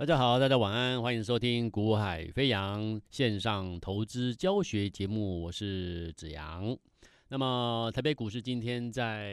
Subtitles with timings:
[0.00, 6.74] 大家好，大家晚安，欢迎收听《股海飞扬》线上投资教学节目，我是子阳。
[7.28, 9.30] 那么，台北股市今天在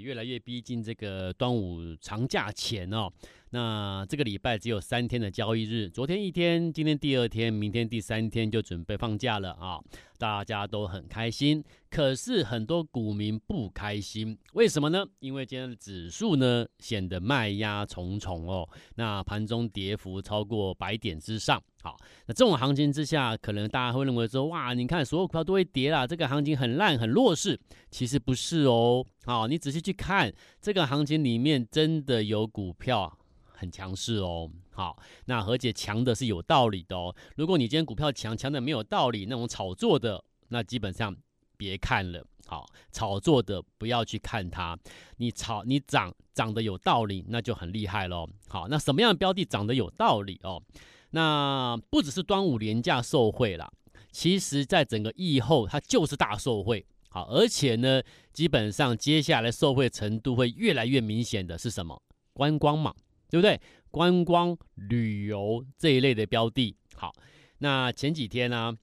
[0.00, 3.12] 越来越逼近这个端午长假前哦。
[3.50, 9.80] 那这个礼拜只有三天的交易日，昨天一天，今天第二天，明天第三天就准备放假了啊！
[10.18, 15.06] 大家都很开心，可是很多股民不开心，为什么呢？
[15.20, 21.62] 因为今天的指数呢显得卖压重重哦，那盘中跌幅超过百点之上。
[21.82, 27.58] 好，那这种行情之下，可能大家会认为说，哇，你看所有股票都会跌啦，这个行情很烂很弱势，
[27.92, 29.06] 其实不是哦。
[29.24, 33.16] 好，你仔细去看这个行情里面，真的有股票。
[33.56, 37.14] 很强势哦，好，那而且强的是有道理的哦。
[37.36, 41.16] 如果你今天股票强，强的没有道理，那种炒作的，那基本上
[41.56, 42.24] 别看了。
[42.46, 44.78] 好，炒作的不要去看它。
[45.16, 48.28] 你炒你涨涨的有道理，那就很厉害喽。
[48.48, 50.62] 好，那什么样的标的涨得有道理哦？
[51.10, 53.68] 那不只是端午廉价受惠啦，
[54.12, 56.86] 其实在整个疫后它就是大受惠。
[57.08, 62.00] 好，而且呢，基本上接下来受惠程度会越来越明显的是什么？
[62.32, 62.94] 观光嘛。
[63.28, 63.60] 对不对？
[63.90, 67.12] 观光旅游这一类的标的，好。
[67.58, 68.76] 那前几天呢、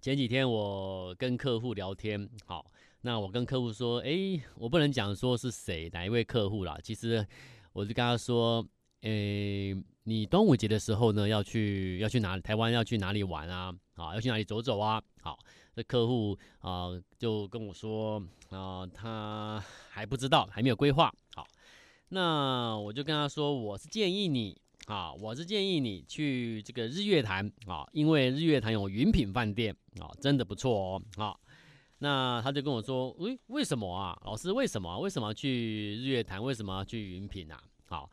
[0.00, 2.70] 前几天我跟客户聊天，好。
[3.02, 6.76] 那我跟客户说，哎，我不能讲说是谁哪一位客户啦。
[6.82, 7.24] 其实
[7.72, 8.66] 我就跟他说，
[9.02, 9.10] 哎，
[10.02, 12.36] 你端午节的时候呢，要去要去哪？
[12.40, 13.72] 台湾要去哪里玩啊？
[13.94, 15.00] 啊，要去哪里走走啊？
[15.20, 15.38] 好，
[15.76, 21.46] 这客户啊就跟我说，啊，他还不知道，还没有规划，好。
[22.10, 24.56] 那我就跟他说，我是建议你
[24.86, 31.36] 啊，我是建议你去这个日月潭啊，因为日月潭有云品饭店啊，真的不错哦啊。
[31.98, 34.18] 那他就跟我说，喂，为什么啊？
[34.24, 34.98] 老师，为什么？
[35.00, 36.42] 为什么去日月潭？
[36.42, 37.60] 为什么要去云品啊？
[37.86, 38.08] 好，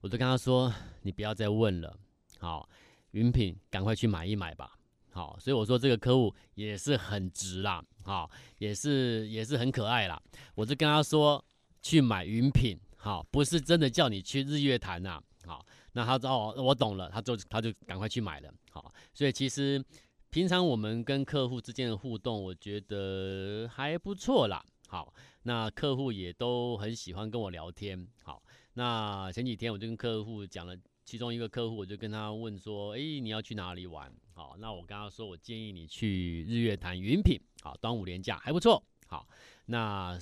[0.00, 0.70] 我就跟他说，
[1.02, 1.96] 你不要再问了，
[2.40, 2.68] 好，
[3.12, 4.76] 云品赶快去买一买吧。
[5.10, 10.20] 好，所以我说这个客户也是很值啦，好，也是也是很可爱啦。
[10.54, 11.42] 我就跟他说，
[11.80, 12.78] 去买云品。
[13.08, 15.18] 好，不是真的叫你去日月潭呐。
[15.46, 18.52] 好，那他哦，我懂了，他就他就赶快去买了。
[18.70, 19.82] 好，所以其实
[20.28, 24.62] 平常我们跟客户之间的互动，我觉得还不错啦。
[24.88, 25.14] 好，
[25.44, 28.06] 那客户也都很喜欢跟我聊天。
[28.24, 28.42] 好，
[28.74, 30.76] 那前几天我就跟客户讲了，
[31.06, 34.12] 其中一个客户我就跟他问说，哎，你要去哪里玩？
[34.34, 37.40] 好，那我跟他说，我建议你去日月潭云品。
[37.62, 38.84] 好，端午连假还不错。
[39.06, 39.26] 好，
[39.64, 40.18] 那。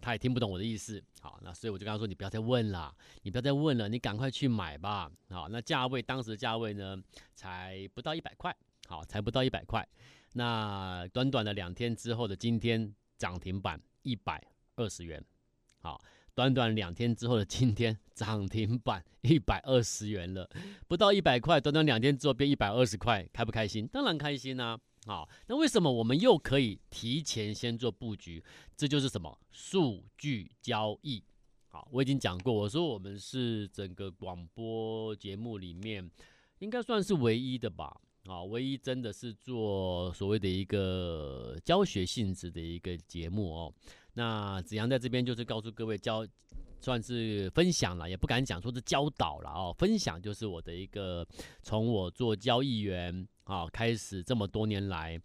[0.00, 6.96] 他也听不懂我的意思，好，那所以我就跟他说：“你不要再问了，你不要再问了，你赶快去买吧。”好，那价位当时的价位呢，
[7.34, 8.54] 才不到一百块，
[8.88, 9.86] 好，才不到一百块。
[10.32, 14.42] 那短短的两天之后的今天涨停板一百
[14.76, 15.22] 二十元，
[15.80, 16.00] 好，
[16.34, 20.48] 短短两天之后的今天涨停板一百二十元了，
[20.88, 23.86] 不到一百块，短短两天之后变一百二十块，开不开心？
[23.88, 24.78] 当然开心啊。
[25.10, 28.40] 好，那为什么我们又可以提前先做布局？
[28.76, 31.20] 这就是什么数据交易。
[31.66, 36.08] 好，我已经讲过，我说我们是整个广播节目里面
[36.60, 38.00] 应该算是唯一的吧。
[38.26, 43.74] 啊，唯一真的是做所谓的一个教学性质的一个节目哦。
[44.12, 46.24] 那子阳在这边就是告诉各位教，
[46.80, 49.74] 算是分享了，也不敢讲说是教导了哦。
[49.78, 51.26] 分享就是我的一个
[51.62, 53.28] 从我做交易员。
[53.44, 55.20] 啊，开始这么多年来，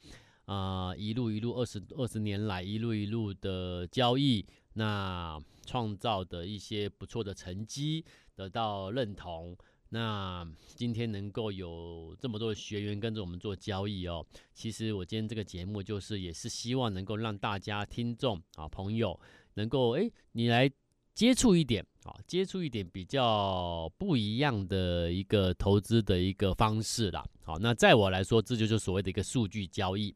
[0.45, 4.43] 啊、一路一路二十二十年来，一路一路的交易，
[4.73, 9.55] 那创造的一些不错的成绩，得到认同。
[9.89, 10.43] 那
[10.73, 19.19] 今天能够有这么多的学员跟着我们做交易哦，其实我今天这个节目就是也是希望能够让大家听众啊朋友
[19.53, 20.71] 能够哎，你来。
[21.15, 27.25] 接触一点啊，接触一点比较不一样的一个投资的一个方式啦。
[27.41, 30.13] 好，那在我来说，这就是所谓的一个数据交易。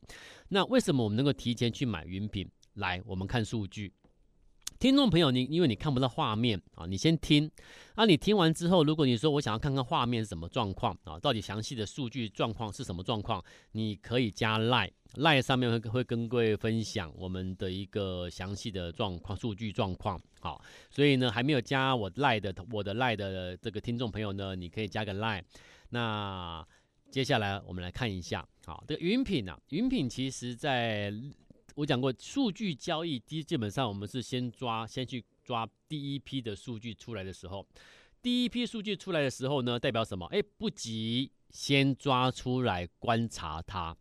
[0.50, 2.46] 那为什么我们能够提前去买云品？
[2.74, 3.94] 来，我们看数据。
[4.78, 7.50] 听众朋友，你因为你看不到画面啊，你先听。
[7.96, 14.92] 啊，你听完之后，如果你说我想要看看画面是什么状况啊，到底详细的数据状况是什么状况，你可以加 Line。
[15.16, 20.22] Line 上面会会跟各位分享我们的一个详细的状况、数据状况。
[20.40, 25.44] 好，所以呢，还没有加我 Line 的我的 Line 的这个听众朋友呢，你可以加个 Line。
[25.90, 26.66] 那
[27.12, 31.12] 接下来我们来看一下，好，这个云品啊，云品其实在
[31.80, 37.66] 我讲过，数据交易基基本上我们是先抓，先去抓第一批的数据出来的时候，
[38.22, 40.26] 第一批数据出来的时候呢，代表什么？
[40.26, 43.96] 哎，不急，先抓出来观察它。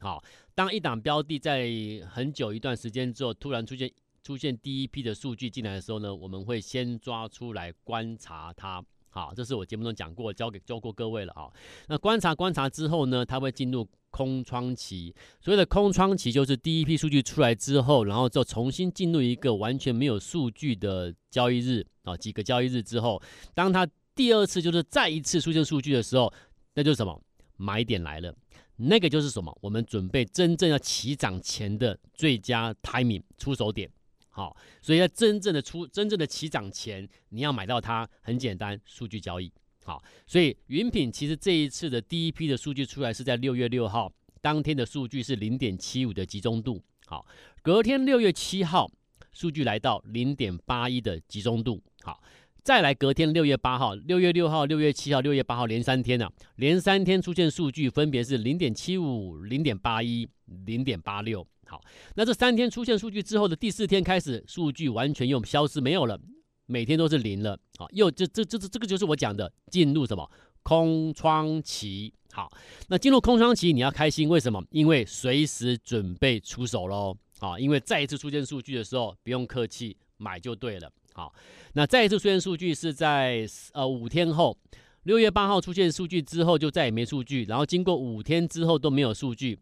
[0.00, 0.22] 好，
[0.54, 1.70] 当一档标的在
[2.06, 3.90] 很久一段时间之后，突然出现
[4.22, 8.84] 出现第一批的数据进来的时候呢，我们会先抓出来观察它。
[9.08, 11.50] 好，这是我节目中讲过，教给教过各位了啊。
[11.88, 15.14] 那观察观察之后呢，它会进入空窗期。
[15.42, 23.20] 所谓的空窗期，就是第一批数据出来之后，然后就重新进入一个完全没有数据的交易日啊，几个交易日之后，
[23.52, 26.32] 当它第二次就是再一次出现数据的时候，
[26.74, 27.20] 那就是什么？
[27.58, 28.34] 买点来了。
[28.76, 29.54] 那个就是什么？
[29.60, 33.90] 我们准备真正要起涨前的最佳 timing 出手点。
[34.30, 39.52] 好，所以在真正的出真正的起涨前，你要买到它很简单，数据交易。
[39.86, 46.82] 好，所以云品其实这一次的第一批的数据出来是在六月六号当天的数据是零点七五的集中度。
[47.06, 47.24] 好，
[47.62, 48.90] 隔天六月七号
[49.32, 51.80] 数据来到零点八一的集中度。
[52.02, 52.20] 好，
[52.64, 60.28] 再来隔天六月八号、六月六号、六月七号、六月八号连三天呢、啊，连三天出现数据分别是零点七五、零点八一、
[60.64, 61.46] 零点八六。
[61.68, 61.80] 好，
[62.16, 66.20] 那这三天出现数据之后的第四天开始，数据完全又消失没有了，
[66.66, 67.58] 每天都是零了。
[67.78, 70.30] 啊，又这这这这这个就是我讲的进入什么
[70.62, 72.12] 空窗期。
[72.32, 72.52] 好，
[72.88, 74.62] 那进入空窗期你要开心，为什么？
[74.70, 77.16] 因为随时准备出手喽。
[77.38, 80.90] 啊，因为再一次出现数据的时候，不用客气，买就对了。
[81.12, 81.34] 好，
[81.74, 84.56] 那再一次出现数据是在呃五天后，
[85.02, 89.58] 六月八号出现数据之后就再也没数据，然后经过五天之后都没有数据，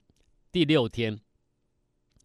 [0.53, 1.19] 第六天。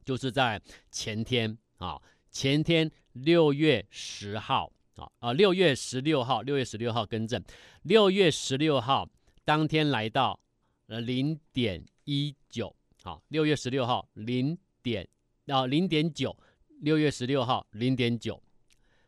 [0.06, 0.60] 就是在
[0.92, 2.00] 前天啊，
[2.32, 2.90] 前天
[3.24, 7.44] 六月十号啊啊，六月十六号，六月十六号更正，
[7.84, 9.08] 六月十六号
[9.46, 10.40] 当天来到
[10.88, 15.08] 呃零点一九，好，六月十六号零点
[15.48, 16.36] 啊零点九，
[16.82, 18.42] 六月十六号零点九，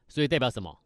[0.07, 0.79] 所以代表什么？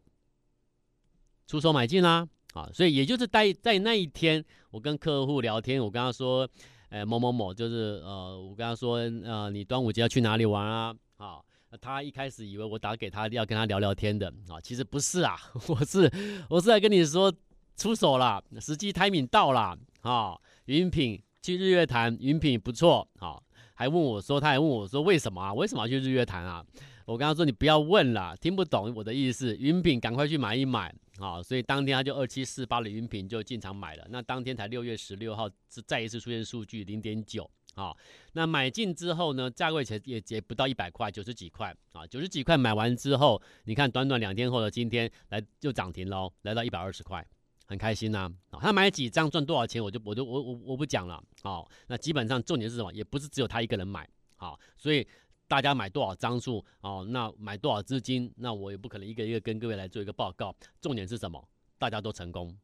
[1.48, 6.50] 出手买进啦，啊，所以也就是在在那一天，我跟客户聊天，我跟他说。
[6.90, 10.96] 哎，某某某就是呃，我跟他说，呃，你端午节要去哪里玩啊？
[11.18, 11.42] 啊，
[11.78, 15.38] 他一开始以为我打给他要跟他聊聊天的啊，其实不是啊，
[15.68, 16.12] 我是
[16.50, 17.34] 我是来跟你说
[17.76, 23.42] 出手了，时机 timing 到了啊，云品去日月潭，云品不错啊，
[23.74, 25.54] 还问我说，他还问我说为什么啊？
[25.54, 26.66] 为什么要去日月潭啊？
[27.06, 30.94] 我跟他说你不要问了，听不懂我的意思，云品赶快去买一买。
[31.18, 34.06] 啊，所以当天他就二七四八的云品就进场买了。
[34.10, 37.96] 那当天才六月十六号是再一次出现数据零点九啊。
[38.34, 47.26] 那买进之后呢，价位才也也不到一百块，九十几块啊，九十几块买完之后，你看短短两天后的今天来就涨停喽，来到一百二十块，
[47.68, 48.30] 很开心呐。
[48.50, 51.24] 啊，他买几张赚多少钱，我就我就我我我不讲了。
[51.44, 52.92] 啊，那基本上重点是什么？
[52.94, 55.08] 也不是只有他一个人买啊，所以。
[55.48, 57.06] 大家买多少张数哦？
[57.08, 58.34] 那买多少资金？
[58.36, 60.52] 那我也不可能一个一个跟各位来做一个报告。
[60.82, 61.48] 重点是什么？
[61.78, 62.58] 大家都成功。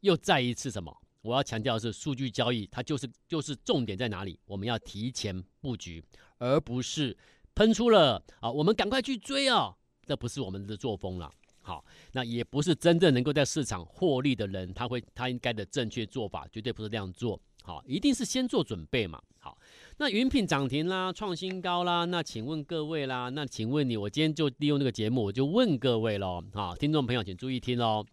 [0.00, 0.96] 又再一次什么？
[1.22, 4.38] 我要强调的是，数据交易它就是就是重点在哪里？
[4.44, 6.04] 我们要提前布局，
[6.38, 7.16] 而不是
[7.54, 9.74] 喷出了啊，我们赶快去追啊！
[10.04, 11.30] 这不是我们的作风了。
[11.60, 17.40] 好，那也不是真正能够在市场获利的人，他会他应该的正确做法，绝对不是这样做。
[17.62, 19.22] 好，一定是先做准备嘛。
[19.38, 19.56] 好。
[19.98, 22.04] 那云品涨停啦，创新高啦。
[22.06, 28.04] 那请问各位啦，那请问你，我今天就利用这个节目，我就问各位喽，啊，听众朋友请注意听喽。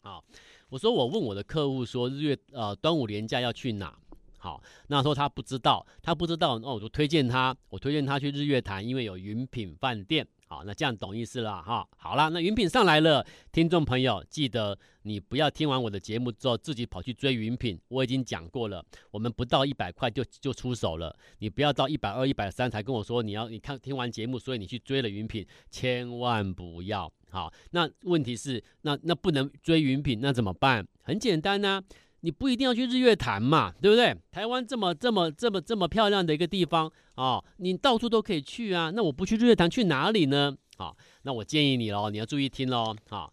[0.00, 0.24] 好，
[0.68, 3.96] 我说我问我的客户说，日月呃端午连假要去哪？
[4.38, 10.26] 好，那说他不知道，他不知道，那我就推荐他，我推荐他去日月潭，因为有云品饭店。
[10.48, 11.86] 好，那这样懂意思了哈。
[11.96, 17.76] 好了，那云品上来了，听众朋友记得你不要听完我的节目之后自己跑去追云品。
[17.88, 27.12] 我已经讲过了，我们不到一百块就就出手了，你不要到一百二、一百三才跟我说你要你看听完节目，所以你去追了云品，千万不要。
[27.30, 30.86] 好，那问题是那那不能追云品，那怎么办？
[31.02, 31.82] 很简单呐、
[32.20, 34.16] 你不一定要去日月潭嘛，对不对？
[34.32, 38.90] 台湾这么这么这么这么漂亮的一个地方啊、你到处都可以去啊。
[38.94, 40.56] 那我不去日月潭去哪里呢？
[40.76, 40.92] 啊、
[41.22, 42.94] 那我建议你喽，你要注意听喽。
[43.08, 43.30] 啊、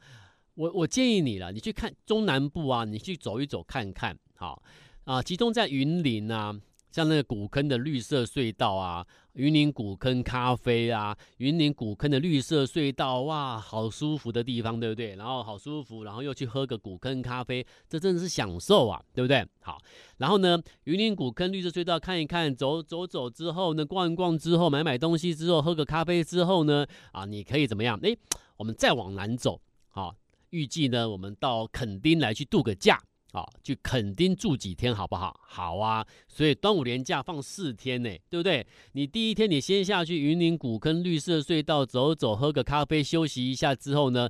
[0.55, 4.17] 我我建议你了，你去看中南部啊，你去走一走看看。
[4.35, 4.61] 好、
[5.05, 6.55] 哦、啊，集中在云林啊。
[6.93, 15.15] 像那个古坑的绿色隧道啊，云林古坑咖啡啊，云林古坑的绿色隧道，哇，好舒服的地方，对不对？
[15.15, 19.43] 然后好舒服，然后又去喝个古坑咖啡，这真的是享受啊，对不对？
[19.61, 19.81] 好，
[20.17, 27.97] 然后呢，云林古坑绿色隧道看一看，走走走之后呢，逛一逛之后，买买东西之后，喝个咖啡之后呢，啊，你可以怎么样？
[28.03, 28.15] 诶，
[28.57, 29.59] 我们再往南走，
[29.89, 30.15] 好，
[30.51, 33.01] 预计呢，我们到垦丁来去度个假。
[33.33, 35.35] 好，去垦丁住几天好不好？
[35.43, 38.63] 好啊，所以端午连假放四天呢，对不对？
[38.91, 44.29] 你第一天你先下去云林古坑绿色隧道走走，喝个咖啡休息一下之后呢，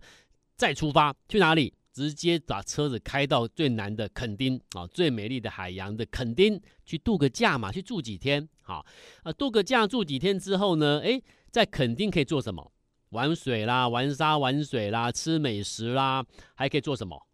[0.56, 1.74] 再出发去哪里？
[1.92, 8.48] 直接把车子开到最南的垦丁啊，最美丽的海洋的垦丁去度个假嘛，去住几天？
[8.62, 8.86] 好
[9.24, 11.02] 啊，度个假住几天之后呢？
[11.02, 12.72] 诶，在垦丁可以做什么？
[13.10, 17.28] 玩水啦，玩沙玩水啦，吃美食啦，还可以做什么？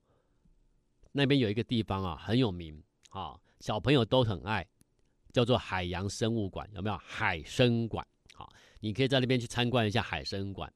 [1.11, 4.67] 那边有一个地方啊，很有名啊，小朋友都很爱，
[5.33, 6.97] 叫做海洋生物馆，有没有？
[6.97, 10.71] 海参馆，好，你可以在那边去参观一下海参馆，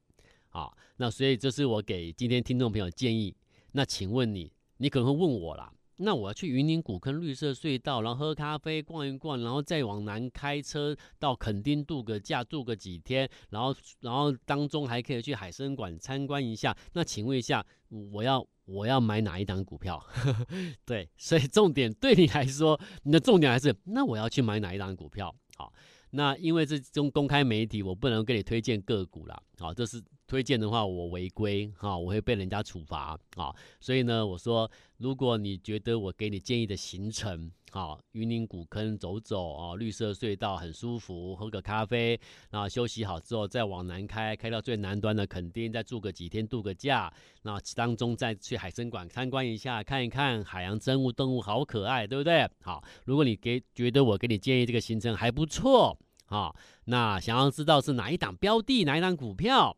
[0.48, 3.34] 好，那所以这是我给今天听众朋友建议。
[3.72, 5.72] 那请问你，你可能会问我啦。
[5.96, 16.76] 那我要去云林古坑绿色隧道，然后喝咖啡逛一逛，然后再往南开车到垦丁度个假，度个几天，然后然后当中还可以去海生馆参观一下。
[16.92, 17.64] 那请问一下，
[18.12, 20.04] 我要我要买哪一档股票？
[20.84, 25.34] 对，所以重点对你来说，你的重点还是那我要去买哪一档股票？
[25.56, 25.72] 好，
[26.10, 29.42] 那因为这中公开媒体，我不能给你推荐个股啦。
[29.58, 30.02] 好，这是。
[30.26, 33.54] 推荐的话，我违规哈，我会被人家处罚啊。
[33.80, 42.18] 所以呢，我说，如果你觉得我给你建议的行程，哈，云林古坑走走啊，绿色隧道很舒服，喝个咖啡，
[42.50, 47.12] 然后休息好之后再往南开，开到最南端的垦丁，再住个几天度个假，
[47.42, 52.48] 那当中再去海生馆参观一下，看一看海洋生物动物好可爱，对不对？
[52.62, 56.54] 好，如果你给觉得我给你建议这个行程还不错，啊，
[56.86, 59.76] 那想要知道是哪一档标的，哪一档股票？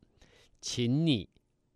[0.60, 1.28] 请你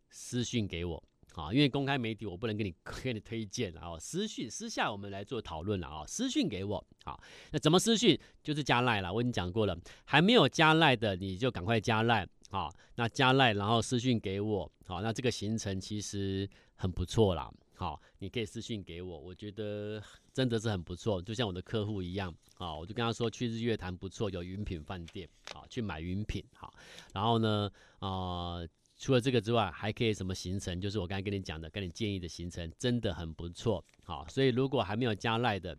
[0.08, 1.02] 私讯给我
[1.34, 3.98] 啊，因为公开媒体我不能给你 给你推荐啊。
[3.98, 7.20] 私讯私下我们来做讨论了啊，私讯给我好，
[7.52, 8.18] 那怎么私讯？
[8.42, 12.68] 就是加赖了，我已经讲过了，还没有加赖的你就赶快加赖啊。
[12.96, 17.50] 那加赖然后私讯给我好，那这个行程其实很不错啦。
[17.80, 20.02] 好，你可以私信给我，我觉得
[20.34, 26.70] 真的是很不错，就像我的客户一样啊，我就跟他说去日月潭不错，有云品饭店，好，去买云品好，
[27.14, 27.70] 然后呢
[28.00, 28.60] 啊。
[29.02, 30.78] 除了这个之外，还可以什么行程？
[30.78, 33.82] 就是我刚才跟你讲的，跟你建议的行程，真的很不错。
[34.02, 35.74] 好，所以如果还没有加赖的，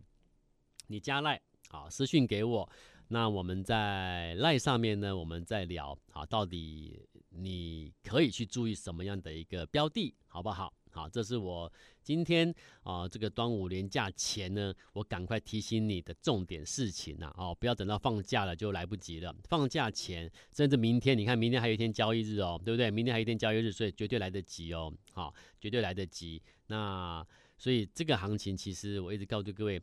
[0.88, 2.68] 你加赖，好，私信给我。
[3.06, 5.96] 那我们在赖上面呢，我们再聊。
[6.10, 10.74] 好，到底你可以去注意什么样的一个标的，好不好？
[10.90, 19.34] 好，这是我今天啊、这个端午连假前呢，我赶快提醒你的重点事情呐、啊，哦，不要等到放假了就来不及了。
[19.48, 22.90] 放假前，甚至明天，你看明天还有一天交易日哦，对不对？
[22.90, 26.42] 明天还有一天交易日，所以绝对来得及哦，好，绝对来得及。
[26.66, 27.24] 那
[27.56, 29.80] 所以这个行情其实我一直告诉各位，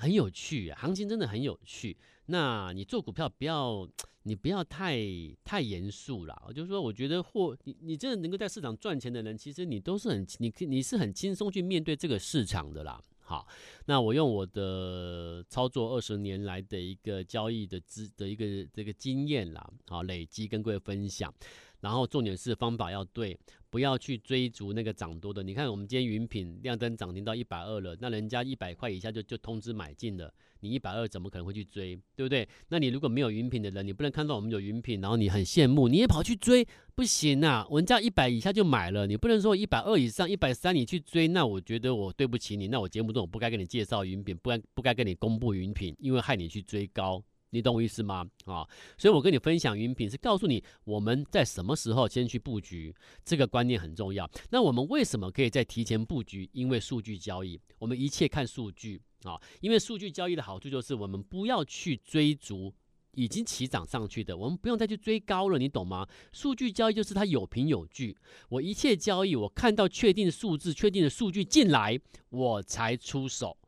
[0.00, 1.96] 很有趣，行情真的很有趣。
[2.26, 3.88] 那你做股票不要。
[4.24, 4.98] 你不要太
[5.42, 13.02] 太严肃了，就是说，我觉得或你你真的能够在市场赚钱的人，其实你都是很你你是很轻松去面对这个市场的啦。
[13.20, 13.48] 好，
[13.86, 21.32] 那我用我的操作二十年来的一个交易的资的一个这个经验啦，好累积跟各位分享。
[21.80, 23.38] 然后重点是方法要对，
[23.70, 25.42] 不要去追逐那个涨多的。
[25.42, 30.32] 你看我们今天云品亮灯涨停到一百二了，那人家一百块以下就就通知买进了。
[30.62, 32.46] 你一百二怎么可能会去追，对不对？
[32.68, 37.66] 那你如果没有云品的人，你不能看到我们有云品，然后你很羡慕，你也跑去追，不行啊！
[37.70, 48.26] 人家一百以下就买了，你不能说一百二以上、一百三你去追，那我觉得我对不起你，那我节目中我不该跟你介绍云品，不该不该跟你公布云品，因为害你去追高，你懂我意思吗？
[48.46, 48.66] 啊，
[48.96, 54.30] 所以我跟你分享云品是告诉你我们在什么时候先去布局，这个观念很重要。
[54.50, 56.48] 那我们为什么可以在提前布局？
[56.52, 59.00] 因为数据交易，我们一切看数据。
[59.24, 62.72] 啊，因为数据交易的好处就是我们不要去追逐
[63.12, 66.08] 已经起涨上去的，我们不用再去追高了，你懂吗？
[66.32, 68.16] 数据交易就是它有凭有据，
[68.48, 73.58] 我一切交易我看到确定的数字、确定的数据进来，我才出手，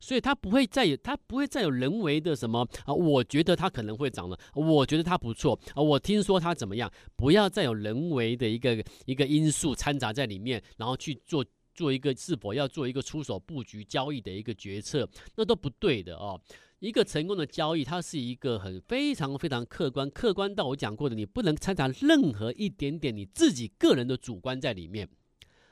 [0.00, 2.92] 所以它不会再有，它不会再有人为的什么啊？
[2.92, 6.90] 我觉得它可能会涨了，我觉得它不错啊，我听说它怎么样？
[7.16, 11.44] 不要再有人为的一个一个因素掺杂在里面，然后去做。
[11.72, 16.38] 做一个是否要做一个出手布局交易的一个决策，那都不对的哦。
[16.80, 25.08] 一个成功的交易，它是一个很非常非常客观，客观到我讲过的，你不能掺杂任何一点点你自己个人的主观在里面。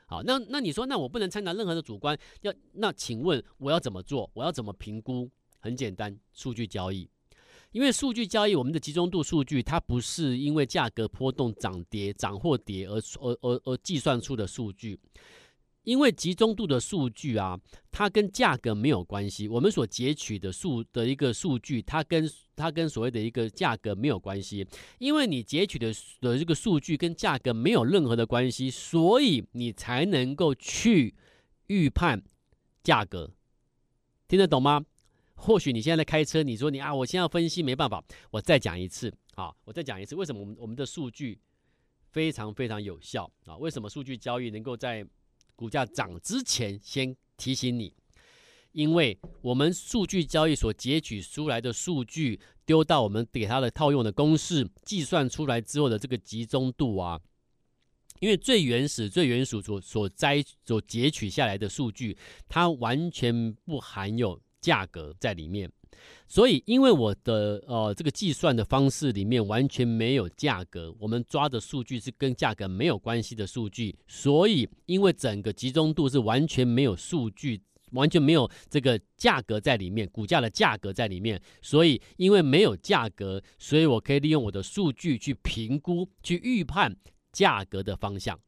[0.09, 4.27] 好，那那你说，那我不能掺杂任何的主观，要那请问我要怎么做？
[4.33, 5.29] 我要怎么评估？
[5.59, 7.07] 很简单，数据交易。
[7.71, 14.99] 因为数据交易，我们的集中度数据，它不是因为价格波动涨跌涨或跌而而而而计算出的数据。
[15.83, 17.59] 因为集中度的数据啊，
[17.91, 19.47] 它跟价格没有关系。
[19.47, 24.67] 我们所截取的数的一个数据，它跟它跟所谓的一个价格没有关系。
[24.99, 31.15] 因为你截取的的这个数据跟价格没有任何的关系，所以你才能够去
[31.67, 32.21] 预判
[32.83, 33.31] 价格。
[34.27, 34.85] 听得懂吗？
[35.35, 38.03] 或许你现在在开车，你说你啊，我现在要分析没办法。
[38.29, 41.39] 我再讲一次，好，我再讲一次，为什么我们我们的数据
[42.11, 43.55] 非常非常有效啊？
[43.55, 45.07] 为什么数据交易能够在
[45.59, 47.93] 股价涨之前，先提醒你，
[48.71, 57.19] 因为我们数据交易所截取出来的数据，丢到我们给它的套用的公式，计算出来之后的这个集中度啊，
[58.21, 65.69] 因为最原始、最原始所所摘、所截取下来的数据，它完全不含有价格在里面。
[66.27, 86.95] 所以，因为我的呃这个计算的方式里面完全没有价格，我们抓的数据是跟价格没有关系的数据，所以因为整个集中度是完全没有数据，完全没有这个价格在里面，股价的价格在里面，所以因为没有价格，所以我可以利用我的数据去评估、去预判
[87.31, 88.39] 价格的方向。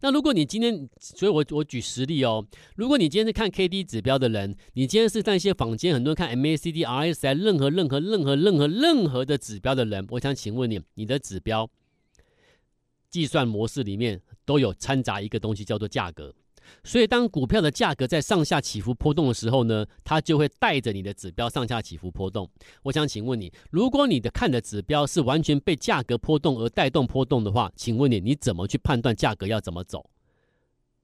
[0.00, 2.46] 那如果你今天，所以我我举实例哦。
[2.76, 11.68] 如果你今天是看 K D 指标的人，你今天是在一些坊间很多人看 M A C D R S I 任何任何任何任何任何的指标的人，我想请问你，你的指标
[13.10, 16.34] 计算模式里面都有掺杂一个东西叫做价格。
[16.84, 22.48] 所以，当股票的价格在上下起伏波动的时候呢，它就会带着你的指标上下起伏波动。
[22.82, 30.08] 我想请问你，如果你的看的指标是完全被价格波动而带动波动的话，请问你，你怎么去判断价格要怎么走？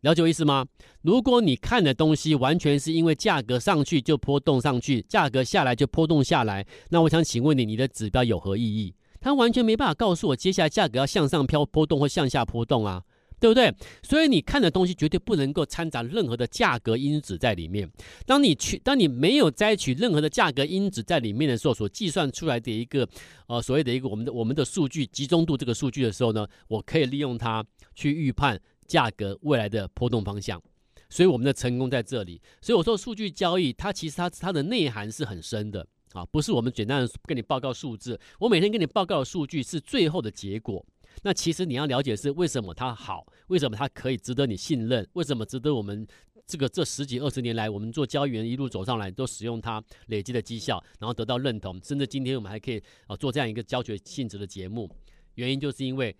[0.00, 0.66] 了解我意思吗？
[1.00, 8.94] 如果你看的东西完全是因为价格上去就波动上去，价格下来就波动下来，那我想请问你，你的指标有何意义？
[9.20, 13.02] 它完全没办法告诉我接下来价格要向上飘波动或向下波动啊。
[13.44, 13.70] 对不对？
[14.02, 17.86] 所以你看的东西绝对不能够掺杂任何的价格因子在里面。
[18.24, 23.06] 当你去，当你没有摘取任何的价格因子在里面的时候，所计算出来的一个
[23.46, 27.62] 呃所谓的一个我们的我们的数据集中度这个数据的时候呢，我可以利用它
[27.94, 30.58] 去预判价格未来的波动方向。
[31.10, 32.40] 所以我们的成功在这里。
[32.62, 38.18] 所以我说数据交易它其实它它的内涵是很深的啊，不是我们简单的跟你报告数字。
[38.38, 40.82] 我每天跟你报告的数据是最后的结果。
[41.22, 46.06] 那其实你要了解是为什么它好，为什么它可以值得你信任，为什么值得我们
[46.46, 54.90] 这个这十几二十年来我们做交易员一路走上来都使用它累积的绩效，然后得到认同，甚至今天我们还可以啊做这样一个教学性质的节目，
[55.34, 56.14] 原因就是因为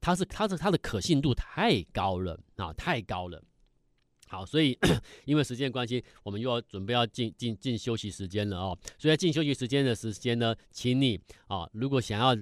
[0.00, 3.42] 它是它是它的可信度太高了啊，太高了。
[4.30, 4.78] 好，所以
[5.26, 8.78] 因为时间关系，我们又要准备要进进进休息时间了哦。
[8.96, 12.36] 所以在进休息时间的时间呢，请你啊，如果想要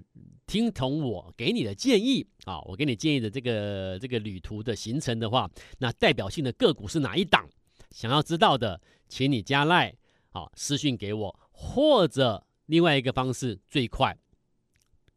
[0.47, 7.49] 听从我给你的建议啊，我给你建议的这个这个旅途的行程的话，那代表性的个股是哪一档？
[7.91, 9.97] 想要知道的，请你加赖
[10.33, 14.15] 啊私讯给我，或者另外一个方式最快，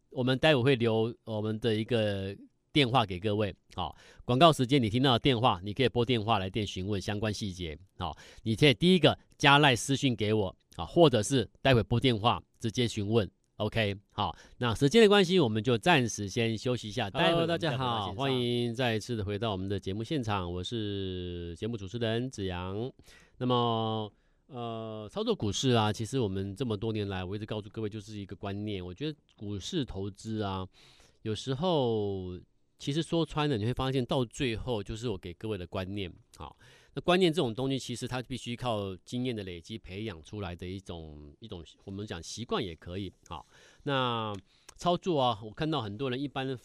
[0.09, 2.33] 我们待会会留我们的一个。
[2.73, 17.09] 电话给各位，好，广告时间你听到的电话，你可以拨电话来电询问相关细节，好，你可以第一个加赖私讯给我，啊，或者是待会拨电话直接询问，OK，好，那时间的关系，我们就暂时先休息一下。
[17.09, 22.89] 大家好，欢迎再一次的回到我们的节目现场，我是节目主持人子阳。
[23.37, 24.09] 那么，
[24.47, 30.65] 呃，操作股市啊，其实我们这么多年来，我一直告诉各位就是一个观念，我觉得股市投资啊，
[31.23, 32.39] 有时候。
[32.81, 36.11] 其实说穿了，你会发现到最后就是我给各位的观念。
[36.35, 36.57] 好，
[36.95, 43.13] 那观念这种东西，其实它必须靠经验的累积培养出来的一种一种，我们讲习惯也可以。
[43.27, 43.45] 好，
[43.83, 44.35] 那
[44.77, 46.57] 操作啊，我看到很多人一般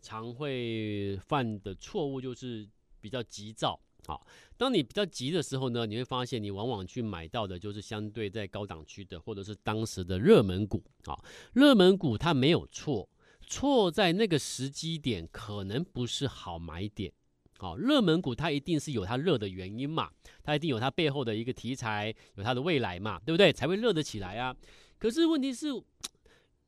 [0.00, 2.64] 常会犯的错误就是
[3.00, 3.76] 比较急躁。
[4.06, 4.24] 好，
[4.56, 10.80] 当你比较急的时候呢，你会发现你往往去买到的就是相对在高档区的，或者是当时的热门股。
[11.04, 13.08] 好，热门股它没有错。
[13.44, 17.12] 错在那个时机点，可能不是好买点。
[17.56, 20.10] 好，热门股它一定是有它热的原因嘛，
[20.42, 23.52] 它一定有它背后的一个题材，有它的未来嘛，对不对？
[23.52, 24.54] 才会热得起来啊。
[24.98, 25.68] 可是问题是，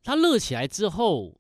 [0.05, 1.37] 它热起来之后，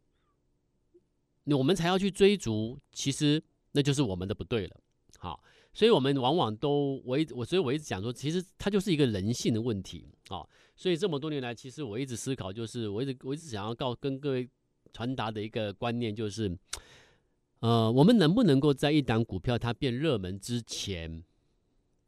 [1.44, 4.76] 我们才要去追逐，其实那就是我们的不对了。
[5.18, 5.40] 好，
[5.72, 10.08] 所以我们往往都我一我所以我一直讲说，其实它就是一个人性的问题。
[10.28, 14.50] 好，所以这么多年来，其实我一直思考，就是我一直我一直想要告跟各位。
[14.92, 16.56] 传达的一个观念就是，
[17.60, 21.22] 呃，我们能不能够在一档股票它变热门之前，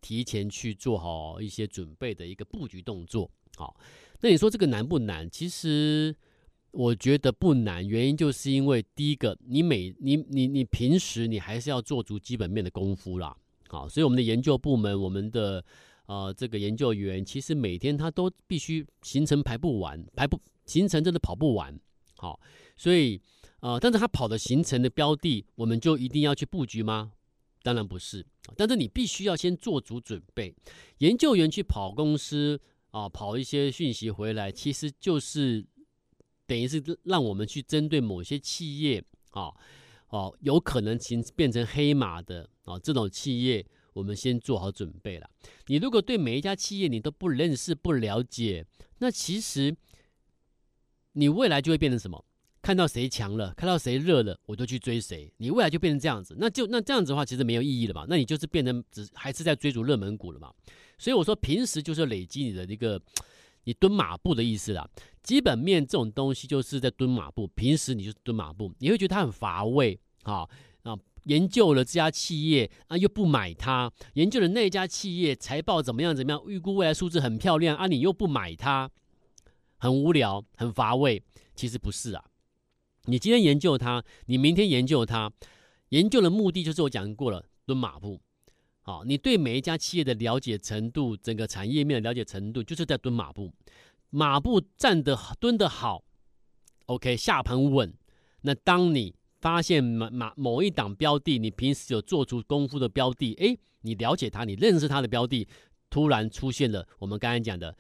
[0.01, 3.31] 提前去做好一些准备的一个布局动作？
[3.57, 3.77] 好，
[4.21, 5.29] 那你说这个难不难？
[5.29, 6.15] 其实
[6.71, 13.37] 我觉得不难，原因就是因为第一个，你每你你你平时你还是要做足基本面的功夫啦。
[13.69, 15.65] 好，所以我们的研究部门，我们的
[16.07, 21.79] 呃这个研究员，其实每天他都必须行程排不完，排不行程真的跑不完。
[22.19, 22.39] 好。
[22.77, 23.21] 所以，
[23.61, 27.13] 呃，但是他跑的行程的标的，我们就一定要去布局吗？
[27.63, 28.25] 当然不是。
[28.57, 30.55] 但是你必须要先做足准备。
[30.99, 35.65] 研究员去跑公司啊、跑一些讯息回来，其实就是
[36.47, 39.53] 等于是让我们去针对某些企业啊，
[40.09, 45.29] 哦、有可能形变成黑马的啊、这种企业，我们先做好准备了。
[45.67, 48.65] 你如果对每一家企业你都不认识、不了解，
[49.01, 49.77] 那其实
[51.13, 52.25] 你未来就会变成什么？
[52.61, 55.33] 看到谁强了，看到谁热了，我就去追谁。
[55.39, 58.05] 你未来就变成这样子，那就那这样子的话，其实没有意义了嘛。
[58.09, 60.53] 那你就是变成只还是在追逐热门股了嘛。
[60.99, 63.01] 所以我说，平时就是累积你的一个
[63.65, 64.87] 你蹲马步的意思啦。
[65.23, 70.47] 基本面这种东西就是在蹲马步，平时你就蹲马步，你会觉得它很乏味啊
[70.83, 70.99] 啊！
[71.25, 78.91] 研究了这家企业啊，又不买它；研究了那家企业财报怎么样怎么样，预估未来数字很漂亮啊，你又不买它，
[79.79, 81.23] 很无聊，很乏味。
[81.55, 82.25] 其实不是啊，
[83.07, 85.33] 你今天研究它，你明天研究它，
[85.89, 88.21] 研究的目的就是我讲过了，蹲马步。
[88.83, 93.53] 好，你对每一家企业的了解程度，整个产业面的了解程度，就是在蹲马步。
[94.11, 96.05] 马步站得蹲得好
[96.87, 97.93] ，OK，下盘稳。
[98.43, 105.47] 那当你发现马马某一档标的，你平时有做出功夫的标的，诶，你了解它，你认识它的标的，
[105.91, 107.77] 突然出现了我们刚才讲的。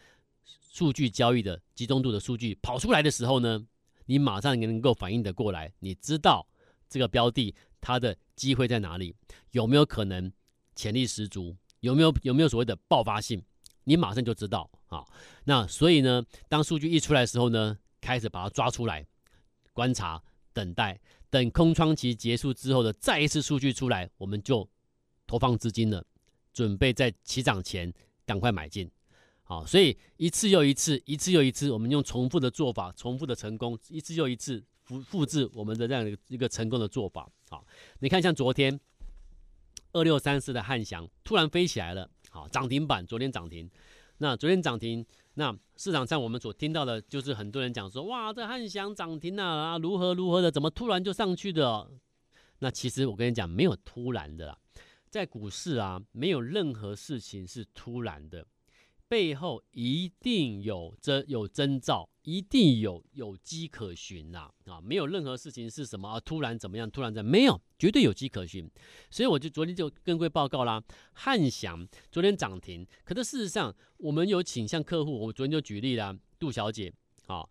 [0.79, 3.67] 数据交易的集中度的数据跑出来的时候呢，
[4.07, 6.47] 你马上能够反应得过来，你知道
[6.89, 9.13] 这个标的它的机会在哪里，
[9.51, 10.33] 有没有可能
[10.77, 13.43] 潜力十足，有没有有没有所谓的爆发性，
[13.83, 15.05] 你马上就知道啊。
[15.43, 19.05] 那所以呢，当数据一出来的时候呢，开始把它抓出来，
[19.73, 24.71] 观察、等待，等空窗期结束之后的再一次数据出来，我们就
[25.27, 26.07] 投放资金了，
[26.53, 27.93] 准备在起涨前
[28.25, 28.89] 赶快买进。
[29.49, 37.27] 好，所以一次又一次，一次又一次，我们用重复的做法，重复的成功，一次又一次复复制我们的这样的一个成功的做法。
[37.49, 37.67] 好，
[38.01, 38.79] 你看像昨天
[39.93, 43.71] 二六三四的汉翔突然飞起来了，好，涨停板，昨天涨停。
[44.19, 51.91] 那昨天涨停，那市场上我们所听到的就是很多人讲说，哇，这汉翔涨停了啊，如何如何的，怎么突然就上去的？
[52.59, 54.59] 那其实我跟你讲，没有突然的啦，
[55.09, 58.47] 在股市啊，没有任何事情是突然的。
[59.09, 68.71] 背后一定有征有征兆，一定有有迹可循呐啊，没有任何事情是什么啊，突然怎么样，突然怎么，没有，绝对有迹可循。
[69.11, 70.83] 所以我就昨天就跟各位报告啦，
[71.15, 76.93] 汉翔昨天涨停，可是事实上我们有倾向客户，我昨天就举例啦，杜小姐
[77.27, 77.49] 啊，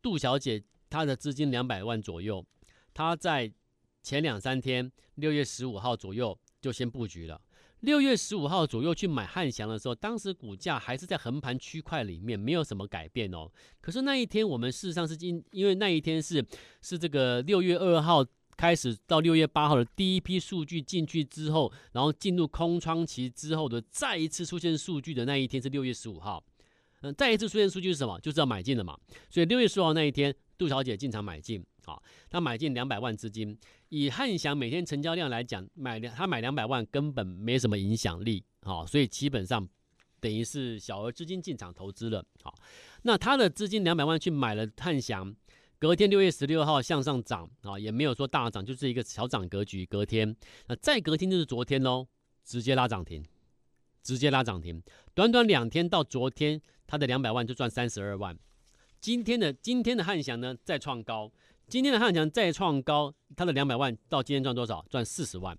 [0.00, 2.46] 杜小姐她的资金两百万左右，
[2.94, 3.52] 她在
[4.00, 7.40] 前两三天六月十五号左右就先布局了。
[7.80, 13.48] 六月十五号左右去买汉翔的时候，当时股价还是在横盘区块里面，没有什么改变哦。
[13.80, 16.44] 可是那一天我们事实上是因因为那一天是
[16.82, 18.24] 是这个六月二号
[18.56, 26.42] 开始到六月八号的第一批数据进去之后，然后进入空窗期之后的再一次出现数据的那一天是六月十五号。
[27.02, 28.18] 嗯，再一次出现数据是什么？
[28.18, 28.98] 就是要买进了嘛。
[29.30, 31.64] 所以六月十五号那一天，杜小姐进场买进。
[31.88, 39.66] 好，他买进两百万资金，以汉翔每天成交量来讲，买两他买两百万根本没什么影响力，好，所以基本上
[40.20, 42.54] 等于是小额资金进场投资了，好，
[43.04, 45.34] 那他的资金两百万去买了汉翔，
[45.78, 52.06] 隔天六月十六号向上涨，啊，也没有说大涨，就是一个小涨格局，隔天，那再隔天就是昨天喽，
[52.44, 53.24] 直接拉涨停，
[54.02, 54.82] 直接拉涨停，
[55.14, 58.38] 短短两天到昨天，他的两百万就赚三十二万，
[59.00, 61.32] 今天的今天的汉翔呢再创高。
[61.68, 64.82] 今天的汉强再创高，他的两百万到今天赚多少？
[64.88, 65.56] 赚四十万。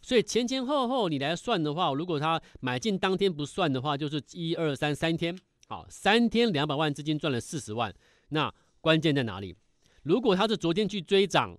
[0.00, 7.94] 所以前前后后你来算的话，如果他买进当天不算的话，就是一二三三天，好，三天两百万资金赚了四十万。
[8.30, 9.54] 那关键在哪里？
[10.02, 11.56] 如果他是昨天去追涨，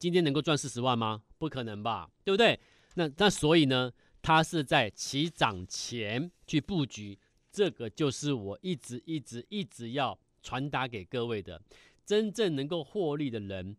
[0.00, 1.22] 今天能够赚四十万吗？
[1.38, 2.58] 不可能吧，对不对？
[2.94, 7.16] 那那所以呢，他是在起涨前去布局，
[7.52, 11.62] 这个就是我一直一直一直要传达给各位的。
[12.08, 13.76] 真正能够获利的人，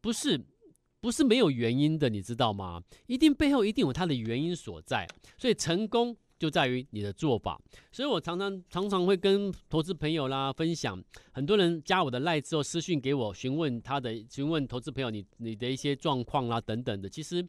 [0.00, 0.40] 不是
[1.00, 2.80] 不是没有原因的，你知道吗？
[3.08, 5.04] 一定背后一定有他的原因所在。
[5.36, 7.60] 所以成功就在于你的做法。
[7.90, 17.08] 所以我常常常常会跟投资朋友啦分享，很多人加我的赖之后私讯给我询问他的询问投资朋友你你的一些状况啦等等的。
[17.08, 17.44] 其实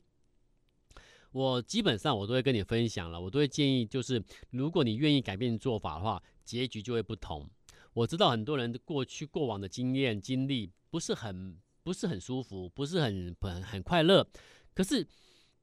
[1.32, 4.20] 我基本上我都会跟你分享了，我都会建议就是
[4.50, 7.48] 如果你愿意改变做法的话，结局就会不同。
[7.94, 14.26] 我知道很多人的过去过往的经验经历不是很不是很舒服，不是很很很快乐。
[14.74, 15.06] 可是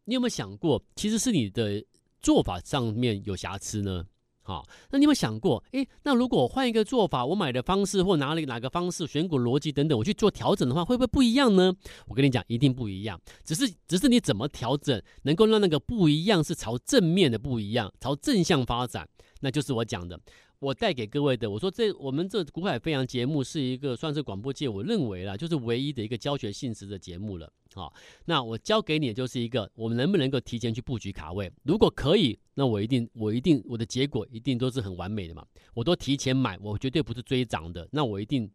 [0.05, 1.85] 你有没有想过，其实是你的
[2.21, 4.07] 做法上面有瑕疵呢？
[4.43, 11.75] 好，那你有没有想过，诶，那如果我换一个做法，我买的方式或哪里哪个方式选股逻辑等等，我去做调整的话，会不会不一样呢？
[12.07, 13.21] 我跟你讲，一定不一样。
[13.43, 19.09] 只是只是你怎么调整，能够让那个不一样是朝正面的不一样，朝正向发展，
[19.41, 20.21] 那就是我讲的。
[20.59, 27.53] 我带给各位的，我说这我们这股海飞扬节目是一个算是广播界，我认为啦，就是唯一的一个教学性质的节目了。
[27.75, 27.93] 好，
[28.25, 31.53] 那我教给你的就是一个，我们能不能够提前去布局卡位？
[31.65, 35.45] 如果可以，那我一定，我一定，我的结果一定都是很完美的嘛。
[35.75, 38.51] 我都提前买，我绝对不是追涨的，那我一定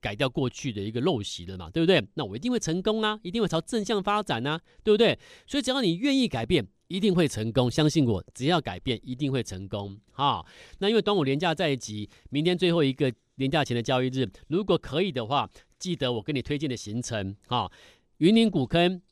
[0.00, 2.04] 改掉过去的一个陋习了嘛，对不对？
[2.14, 5.16] 那我一定会成功啊，一定会朝正向发展啊，对不对？
[5.46, 7.70] 所以只要你愿意改变，一定会成功。
[7.70, 9.98] 相信我，只要改变，一定会成功。
[10.12, 10.44] 哈，
[10.78, 17.70] 那因为端午连假在即，明天最后一个连假前的交易日，如果可以的话，记得我给你推荐的行程哈，
[18.18, 19.02] 云林古坑、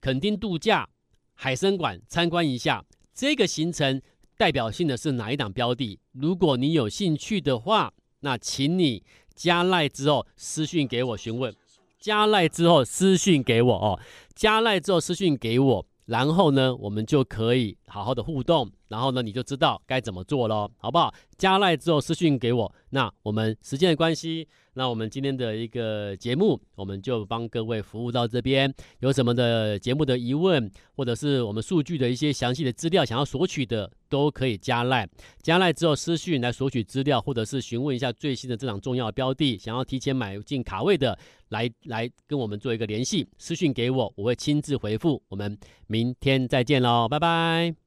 [0.00, 0.88] 垦丁度假、
[1.34, 2.84] 海生馆参观一下。
[3.14, 4.02] 这个行程
[4.36, 5.98] 代表性的是哪一档标的？
[6.12, 9.04] 如果你有兴趣的话，那请你
[9.34, 11.54] 加赖之后私讯给我询问。
[11.98, 13.98] 加赖之后私讯给我哦，
[14.34, 18.70] 加赖之后私讯给我，然后呢，我们就可以好好的互动。
[18.88, 21.12] 然后呢，你就知道该怎么做了，好不好？
[21.36, 22.72] 加赖之后私讯给我。
[22.90, 24.48] 那我们时间的关系。
[24.76, 28.72] 那我们今天的一个节目，我们就帮各位服务到这边。
[28.98, 35.08] 有什么的节目的疑问，或者是我们数据的一些详细的资料想要索取的，都可以加赖。
[35.40, 45.22] 加赖之后私讯来索取资料，或者是询问一下最新的这场重要的标的，想要提前买进卡位的，来来跟我们做一个联系，私讯给我，我会亲自回复。
[45.28, 47.85] 我们明天再见喽，拜拜。